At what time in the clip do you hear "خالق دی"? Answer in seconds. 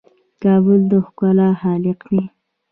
1.61-2.21